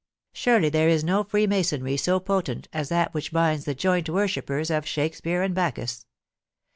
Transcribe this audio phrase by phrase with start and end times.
[0.33, 4.87] Surely there is no freemasonry so potent as that which binds the joint worshippers of
[4.87, 6.07] Shakespeare and Bacchus.